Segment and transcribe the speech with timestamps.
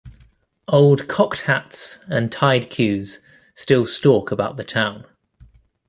[0.67, 3.19] Old cocked hats, and tied queues,
[3.53, 5.05] still stalk about the town.